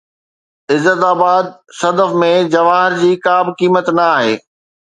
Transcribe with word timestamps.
عزت 0.75 1.01
آباد-صدف 1.13 2.11
۾ 2.23 2.31
جواهر 2.55 2.99
جي 3.03 3.13
ڪا 3.27 3.37
به 3.45 3.57
قيمت 3.59 3.93
نه 3.97 4.05
آهي 4.17 4.35